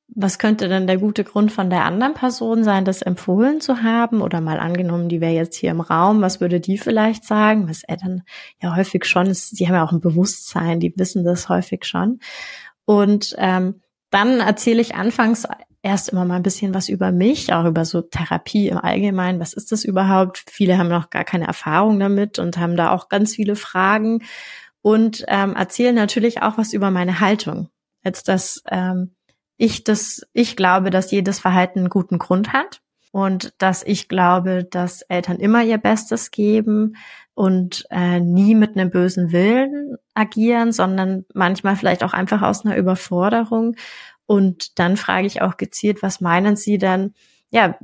[0.08, 4.22] was könnte denn der gute Grund von der anderen Person sein, das empfohlen zu haben?
[4.22, 7.70] Oder mal angenommen, die wäre jetzt hier im Raum, was würde die vielleicht sagen?
[7.70, 8.24] Was er dann
[8.62, 12.20] ja häufig schon ist, die haben ja auch ein Bewusstsein, die wissen das häufig schon.
[12.86, 15.48] Und ähm, dann erzähle ich anfangs
[15.82, 19.40] erst immer mal ein bisschen was über mich, auch über so Therapie im Allgemeinen.
[19.40, 20.44] Was ist das überhaupt?
[20.50, 24.24] Viele haben noch gar keine Erfahrung damit und haben da auch ganz viele Fragen
[24.82, 27.70] und ähm, erzählen natürlich auch was über meine Haltung.
[28.04, 29.16] Jetzt das ähm,
[29.64, 34.66] ich das, ich glaube, dass jedes Verhalten einen guten Grund hat und dass ich glaube,
[34.66, 36.98] dass Eltern immer ihr Bestes geben
[37.34, 42.76] und äh, nie mit einem bösen Willen agieren, sondern manchmal vielleicht auch einfach aus einer
[42.76, 43.78] Überforderung.
[44.26, 47.14] Und dann frage ich auch gezielt, was meinen Sie denn?
[47.50, 47.80] Ja,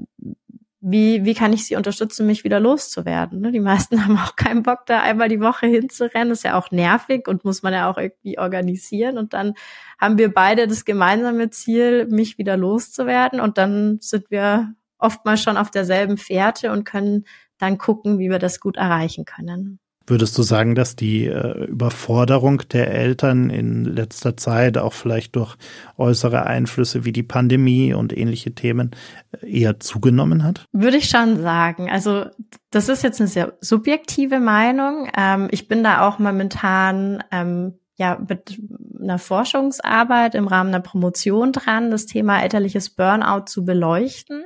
[0.82, 3.42] wie, wie kann ich sie unterstützen, mich wieder loszuwerden?
[3.42, 3.52] Ne?
[3.52, 6.32] Die meisten haben auch keinen Bock, da einmal die Woche hinzurennen.
[6.32, 9.18] Ist ja auch nervig und muss man ja auch irgendwie organisieren.
[9.18, 9.54] Und dann
[10.00, 13.42] haben wir beide das gemeinsame Ziel, mich wieder loszuwerden.
[13.42, 17.26] Und dann sind wir oftmals schon auf derselben Fährte und können
[17.58, 19.80] dann gucken, wie wir das gut erreichen können.
[20.10, 25.56] Würdest du sagen, dass die äh, Überforderung der Eltern in letzter Zeit auch vielleicht durch
[25.98, 28.91] äußere Einflüsse wie die Pandemie und ähnliche Themen
[29.32, 30.65] äh, eher zugenommen hat?
[30.72, 31.91] Würde ich schon sagen.
[31.91, 32.26] Also
[32.72, 35.08] das ist jetzt eine sehr subjektive Meinung.
[35.15, 38.60] Ähm, ich bin da auch momentan ähm, ja mit
[39.00, 44.43] einer Forschungsarbeit im Rahmen der Promotion dran, das Thema elterliches Burnout zu beleuchten.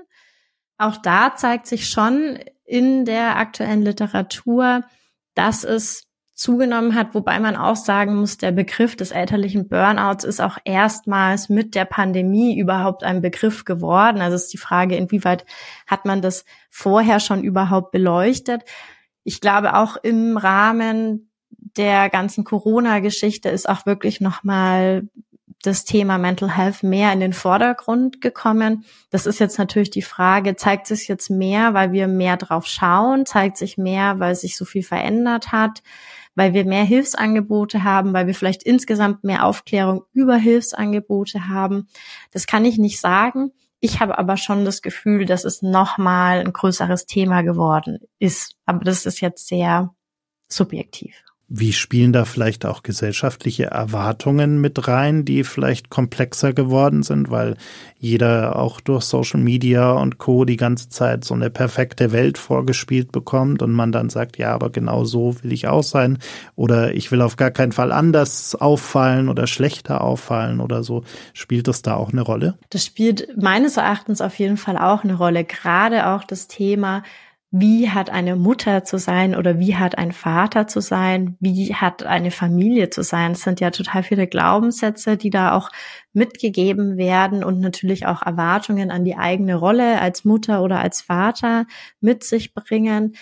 [0.78, 4.84] Auch da zeigt sich schon in der aktuellen Literatur,
[5.36, 10.41] dass es zugenommen hat, wobei man auch sagen muss, der Begriff des elterlichen Burnouts ist
[10.41, 14.19] auch erstmals mit der Pandemie überhaupt ein Begriff geworden.
[14.19, 15.46] Also ist die Frage, inwieweit
[15.86, 18.63] hat man das vorher schon überhaupt beleuchtet?
[19.24, 21.30] Ich glaube, auch im Rahmen
[21.78, 25.08] der ganzen Corona-Geschichte ist auch wirklich nochmal
[25.62, 28.86] das Thema Mental Health mehr in den Vordergrund gekommen.
[29.10, 33.25] Das ist jetzt natürlich die Frage, zeigt sich jetzt mehr, weil wir mehr drauf schauen,
[33.25, 35.84] zeigt sich mehr, weil sich so viel verändert hat,
[36.36, 41.88] weil wir mehr Hilfsangebote haben, weil wir vielleicht insgesamt mehr Aufklärung über Hilfsangebote haben.
[42.32, 43.51] Das kann ich nicht sagen.
[43.79, 48.56] Ich habe aber schon das Gefühl, dass es nochmal ein größeres Thema geworden ist.
[48.65, 49.93] Aber das ist jetzt sehr
[50.47, 51.21] subjektiv.
[51.56, 57.58] Wie spielen da vielleicht auch gesellschaftliche Erwartungen mit rein, die vielleicht komplexer geworden sind, weil
[58.00, 60.46] jeder auch durch Social Media und Co.
[60.46, 64.72] die ganze Zeit so eine perfekte Welt vorgespielt bekommt und man dann sagt, ja, aber
[64.72, 66.18] genau so will ich auch sein
[66.56, 71.04] oder ich will auf gar keinen Fall anders auffallen oder schlechter auffallen oder so.
[71.34, 72.58] Spielt das da auch eine Rolle?
[72.72, 75.44] Das spielt meines Erachtens auf jeden Fall auch eine Rolle.
[75.44, 77.04] Gerade auch das Thema,
[77.56, 82.02] wie hat eine Mutter zu sein oder wie hat ein Vater zu sein, wie hat
[82.02, 83.34] eine Familie zu sein.
[83.34, 85.70] Es sind ja total viele Glaubenssätze, die da auch
[86.13, 91.68] mitgegeben werden und natürlich auch Erwartungen an die eigene Rolle als Mutter oder als Vater
[92.02, 93.16] mit sich bringen,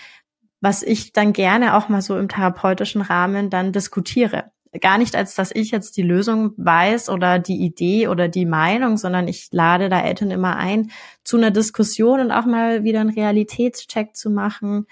[0.61, 4.45] was ich dann gerne auch mal so im therapeutischen Rahmen dann diskutiere
[4.79, 8.97] gar nicht als, dass ich jetzt die Lösung weiß oder die Idee oder die Meinung,
[8.97, 10.91] sondern ich lade da Eltern immer ein,
[11.23, 14.85] zu einer Diskussion und auch mal wieder einen Realitätscheck zu machen.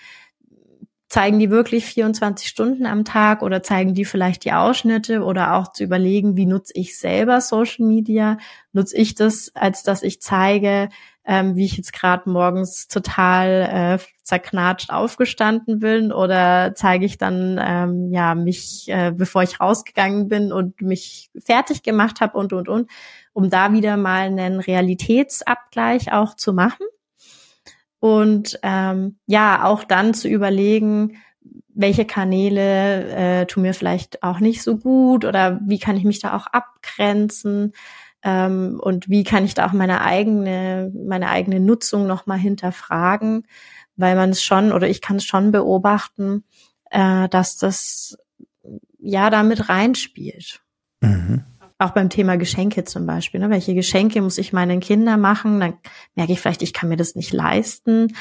[1.07, 5.71] Zeigen die wirklich 24 Stunden am Tag oder zeigen die vielleicht die Ausschnitte oder auch
[5.71, 8.37] zu überlegen, wie nutze ich selber Social Media?
[8.73, 10.89] Nutze ich das, als dass ich zeige,
[11.29, 17.59] ähm, wie ich jetzt gerade morgens total äh, zerknatscht aufgestanden bin oder zeige ich dann
[17.63, 22.67] ähm, ja mich, äh, bevor ich rausgegangen bin und mich fertig gemacht habe und und
[22.67, 22.89] und,
[23.31, 26.87] um da wieder mal einen Realitätsabgleich auch zu machen.
[27.99, 31.17] Und ähm, ja, auch dann zu überlegen,
[31.67, 36.19] welche Kanäle äh, tun mir vielleicht auch nicht so gut oder wie kann ich mich
[36.21, 37.73] da auch abgrenzen
[38.23, 43.47] ähm, und wie kann ich da auch meine eigene meine eigene Nutzung noch mal hinterfragen,
[43.95, 46.43] weil man es schon oder ich kann es schon beobachten,
[46.91, 48.17] äh, dass das
[48.99, 50.61] ja damit reinspielt.
[51.01, 51.43] Mhm.
[51.77, 53.39] Auch beim Thema Geschenke zum Beispiel.
[53.39, 53.49] Ne?
[53.49, 55.61] Welche Geschenke muss ich meinen Kindern machen?
[55.61, 55.75] Dann
[56.13, 58.13] merke ich vielleicht, ich kann mir das nicht leisten.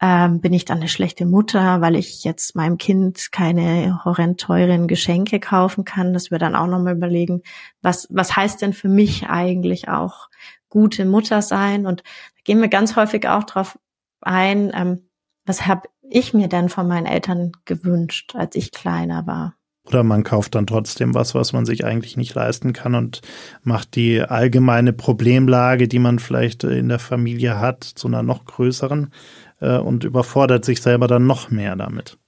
[0.00, 4.88] Ähm, bin ich dann eine schlechte Mutter, weil ich jetzt meinem Kind keine horrend teuren
[4.88, 7.42] Geschenke kaufen kann, dass wir dann auch nochmal überlegen,
[7.80, 10.28] was, was heißt denn für mich eigentlich auch
[10.68, 11.86] gute Mutter sein?
[11.86, 13.78] Und da gehen wir ganz häufig auch drauf
[14.20, 15.08] ein, ähm,
[15.46, 19.54] was habe ich mir denn von meinen Eltern gewünscht, als ich kleiner war?
[19.86, 23.20] Oder man kauft dann trotzdem was, was man sich eigentlich nicht leisten kann und
[23.62, 29.12] macht die allgemeine Problemlage, die man vielleicht in der Familie hat, zu einer noch größeren
[29.60, 32.18] äh, und überfordert sich selber dann noch mehr damit.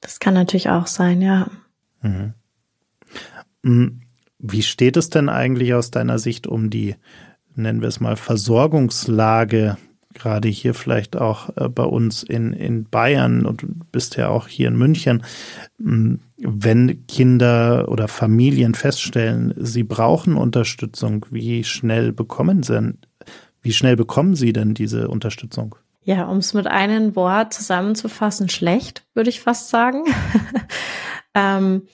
[0.00, 1.48] Das kann natürlich auch sein, ja.
[2.02, 2.34] Mhm.
[3.62, 3.86] Mm,
[4.38, 6.94] wie steht es denn eigentlich aus deiner Sicht um die,
[7.54, 9.76] nennen wir es mal, Versorgungslage,
[10.14, 14.48] gerade hier vielleicht auch äh, bei uns in, in Bayern und du bist ja auch
[14.48, 15.24] hier in München,
[15.78, 22.94] mm, wenn Kinder oder Familien feststellen, sie brauchen Unterstützung, wie schnell bekommen sie,
[23.60, 25.74] wie schnell bekommen sie denn diese Unterstützung?
[26.08, 30.04] Ja, um es mit einem Wort zusammenzufassen, schlecht, würde ich fast sagen.
[31.34, 31.86] ähm,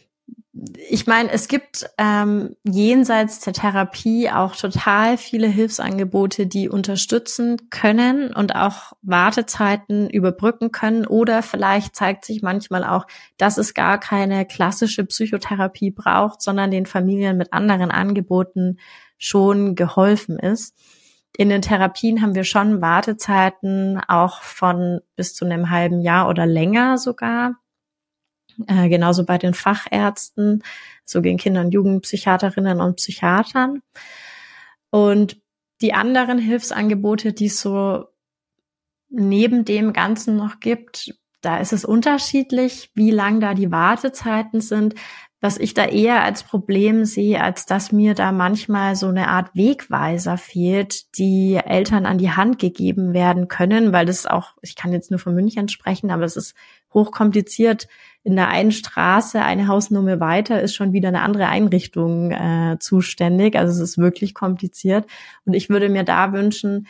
[0.88, 8.32] ich meine, es gibt ähm, jenseits der Therapie auch total viele Hilfsangebote, die unterstützen können
[8.32, 11.08] und auch Wartezeiten überbrücken können.
[11.08, 16.86] Oder vielleicht zeigt sich manchmal auch, dass es gar keine klassische Psychotherapie braucht, sondern den
[16.86, 18.78] Familien mit anderen Angeboten
[19.18, 20.76] schon geholfen ist
[21.36, 26.46] in den Therapien haben wir schon Wartezeiten auch von bis zu einem halben Jahr oder
[26.46, 27.56] länger sogar.
[28.68, 30.62] Äh, genauso bei den Fachärzten,
[31.04, 33.82] so gegen Kinder- und Jugendpsychiaterinnen und Psychiatern.
[34.90, 35.40] Und
[35.80, 38.06] die anderen Hilfsangebote, die es so
[39.08, 44.94] neben dem Ganzen noch gibt, da ist es unterschiedlich, wie lang da die Wartezeiten sind
[45.44, 49.50] was ich da eher als Problem sehe, als dass mir da manchmal so eine Art
[49.52, 54.94] Wegweiser fehlt, die Eltern an die Hand gegeben werden können, weil das auch, ich kann
[54.94, 56.54] jetzt nur von München sprechen, aber es ist
[56.94, 57.88] hochkompliziert.
[58.22, 63.54] In der einen Straße, eine Hausnummer weiter, ist schon wieder eine andere Einrichtung äh, zuständig.
[63.54, 65.04] Also es ist wirklich kompliziert.
[65.44, 66.86] Und ich würde mir da wünschen,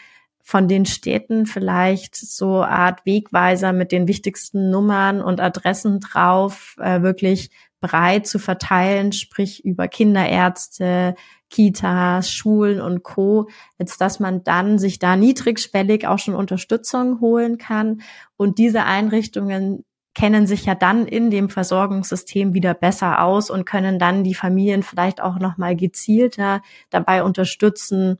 [0.46, 7.00] von den Städten vielleicht so Art Wegweiser mit den wichtigsten Nummern und Adressen drauf, äh,
[7.00, 7.50] wirklich
[7.84, 11.14] breit zu verteilen, sprich über Kinderärzte,
[11.50, 17.58] Kitas, Schulen und Co., als dass man dann sich da niedrigschwellig auch schon Unterstützung holen
[17.58, 18.00] kann.
[18.38, 23.98] Und diese Einrichtungen kennen sich ja dann in dem Versorgungssystem wieder besser aus und können
[23.98, 28.18] dann die Familien vielleicht auch noch mal gezielter dabei unterstützen,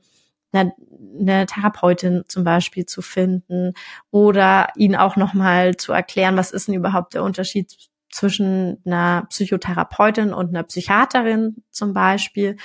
[0.53, 3.73] eine, Therapeutin zum Beispiel zu finden
[4.11, 9.25] oder ihnen auch noch mal zu erklären, was ist denn überhaupt der Unterschied zwischen einer
[9.29, 12.55] Psychotherapeutin und einer Psychiaterin zum Beispiel?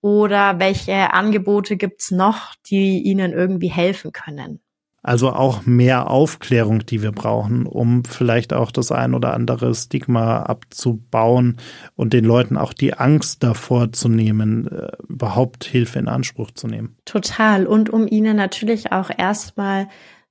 [0.00, 4.60] Oder welche Angebote gibt's noch, die Ihnen irgendwie helfen können?
[5.02, 10.42] Also auch mehr Aufklärung, die wir brauchen, um vielleicht auch das ein oder andere Stigma
[10.42, 11.58] abzubauen
[11.94, 16.66] und den Leuten auch die Angst davor zu nehmen, äh, überhaupt Hilfe in Anspruch zu
[16.66, 16.96] nehmen.
[17.04, 17.68] Total.
[17.68, 19.86] Und um ihnen natürlich auch erstmal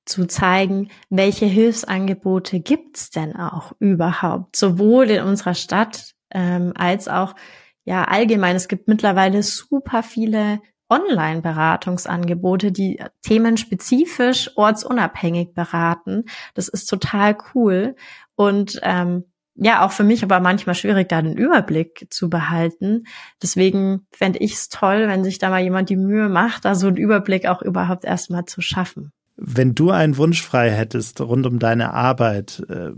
[0.05, 7.35] zu zeigen, welche Hilfsangebote gibt's denn auch überhaupt, sowohl in unserer Stadt ähm, als auch
[7.83, 8.55] ja allgemein.
[8.55, 16.25] Es gibt mittlerweile super viele Online-Beratungsangebote, die themenspezifisch ortsunabhängig beraten.
[16.53, 17.95] Das ist total cool
[18.35, 19.25] und ähm,
[19.57, 23.05] ja, auch für mich aber manchmal schwierig, da den Überblick zu behalten.
[23.41, 26.87] Deswegen fände ich es toll, wenn sich da mal jemand die Mühe macht, da so
[26.87, 29.13] einen Überblick auch überhaupt erstmal zu schaffen.
[29.37, 32.91] Wenn du einen Wunsch frei hättest rund um deine Arbeit, äh,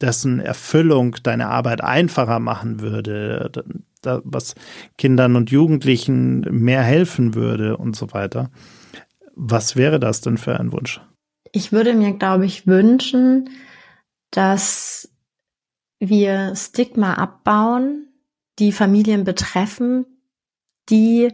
[0.00, 3.50] dessen Erfüllung deine Arbeit einfacher machen würde,
[4.02, 4.54] was
[4.98, 8.50] Kindern und Jugendlichen mehr helfen würde und so weiter,
[9.34, 11.00] was wäre das denn für ein Wunsch?
[11.52, 13.50] Ich würde mir, glaube ich, wünschen,
[14.30, 15.10] dass
[15.98, 18.08] wir Stigma abbauen,
[18.58, 20.04] die Familien betreffen,
[20.90, 21.32] die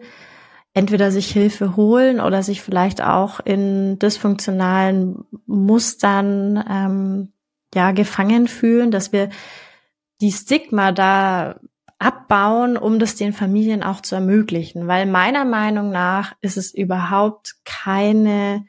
[0.75, 7.33] entweder sich Hilfe holen oder sich vielleicht auch in dysfunktionalen Mustern ähm,
[7.75, 9.31] ja gefangen fühlen, dass wir
[10.21, 11.61] die Stigma da
[11.99, 14.89] abbauen, um das den Familien auch zu ermöglichen.
[14.89, 18.65] Weil meiner Meinung nach ist es überhaupt keine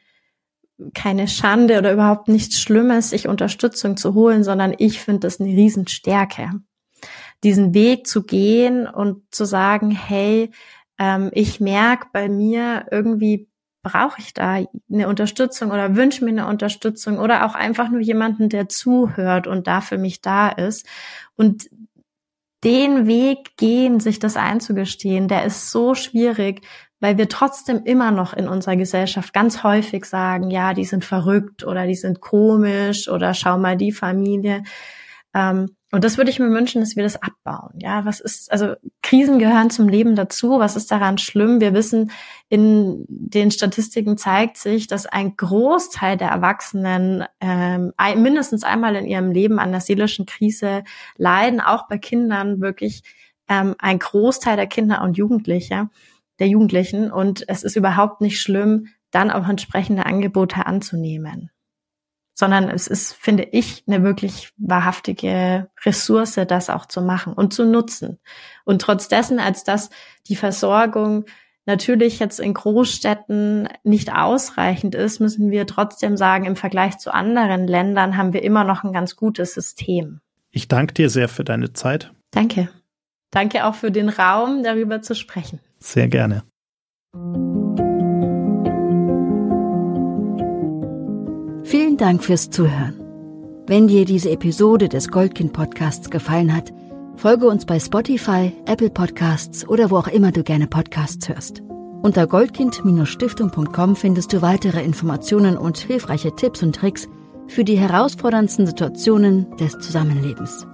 [0.93, 5.49] keine Schande oder überhaupt nichts Schlimmes, sich Unterstützung zu holen, sondern ich finde das eine
[5.49, 6.49] Riesenstärke.
[7.43, 10.51] Diesen Weg zu gehen und zu sagen, hey,
[10.98, 13.50] ähm, ich merke bei mir irgendwie
[13.84, 14.60] brauche ich da
[14.91, 19.68] eine Unterstützung oder wünsche mir eine Unterstützung oder auch einfach nur jemanden, der zuhört und
[19.68, 20.88] da für mich da ist.
[21.36, 21.70] Und
[22.64, 26.62] den Weg gehen, sich das einzugestehen, der ist so schwierig,
[27.02, 31.66] weil wir trotzdem immer noch in unserer Gesellschaft ganz häufig sagen, ja, die sind verrückt
[31.66, 34.64] oder die sind komisch oder schau mal die Familie.
[35.34, 37.78] Ähm, und das würde ich mir wünschen, dass wir das abbauen.
[37.78, 38.74] Ja, was ist, also
[39.04, 40.58] Krisen gehören zum Leben dazu.
[40.58, 41.62] Was ist daran schlimm?
[41.62, 42.10] Wir wissen,
[42.50, 49.30] in den Statistiken zeigt sich, dass ein Großteil der Erwachsenen ähm, mindestens einmal in ihrem
[49.30, 50.84] Leben an der seelischen Krise
[51.16, 53.04] leiden, auch bei Kindern wirklich
[53.48, 55.89] ähm, ein Großteil der Kinder und Jugendliche,
[56.39, 57.12] der Jugendlichen.
[57.12, 61.52] Und es ist überhaupt nicht schlimm, dann auch entsprechende Angebote anzunehmen
[62.34, 67.66] sondern es ist, finde ich, eine wirklich wahrhaftige Ressource, das auch zu machen und zu
[67.66, 68.20] nutzen.
[68.66, 69.90] Und trotz dessen, als dass
[70.28, 71.26] die Versorgung
[71.66, 77.68] natürlich jetzt in Großstädten nicht ausreichend ist, müssen wir trotzdem sagen, im Vergleich zu anderen
[77.68, 80.20] Ländern haben wir immer noch ein ganz gutes System.
[80.52, 82.12] Ich danke dir sehr für deine Zeit.
[82.32, 82.70] Danke.
[83.32, 85.60] Danke auch für den Raum, darüber zu sprechen.
[85.80, 86.44] Sehr gerne.
[91.94, 92.96] Vielen Dank fürs Zuhören.
[93.68, 96.74] Wenn dir diese Episode des Goldkind Podcasts gefallen hat,
[97.18, 101.62] folge uns bei Spotify, Apple Podcasts oder wo auch immer du gerne Podcasts hörst.
[102.02, 107.08] Unter goldkind-stiftung.com findest du weitere Informationen und hilfreiche Tipps und Tricks
[107.48, 110.66] für die herausforderndsten Situationen des Zusammenlebens.